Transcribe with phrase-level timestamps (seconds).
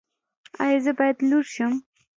[0.63, 1.73] ایا زه باید لور شم؟